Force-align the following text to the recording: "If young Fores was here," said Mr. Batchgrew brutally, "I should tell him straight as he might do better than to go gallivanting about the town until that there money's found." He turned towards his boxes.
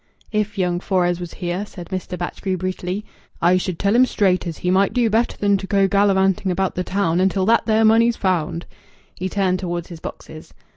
"If 0.31 0.57
young 0.57 0.79
Fores 0.79 1.19
was 1.19 1.35
here," 1.35 1.63
said 1.63 1.89
Mr. 1.89 2.17
Batchgrew 2.17 2.57
brutally, 2.57 3.05
"I 3.39 3.57
should 3.57 3.77
tell 3.77 3.95
him 3.95 4.07
straight 4.07 4.47
as 4.47 4.57
he 4.57 4.71
might 4.71 4.93
do 4.93 5.11
better 5.11 5.37
than 5.37 5.57
to 5.57 5.67
go 5.67 5.87
gallivanting 5.87 6.51
about 6.51 6.73
the 6.73 6.83
town 6.83 7.19
until 7.19 7.45
that 7.45 7.67
there 7.67 7.85
money's 7.85 8.15
found." 8.17 8.65
He 9.13 9.29
turned 9.29 9.59
towards 9.59 9.89
his 9.89 9.99
boxes. 9.99 10.55